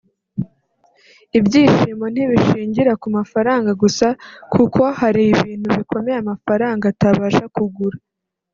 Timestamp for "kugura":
7.57-7.97